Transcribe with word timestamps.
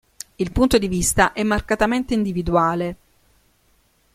Il 0.37 0.51
punto 0.51 0.79
di 0.79 0.87
vista 0.87 1.31
è 1.31 1.43
marcatamente 1.43 2.15
individuale. 2.15 2.97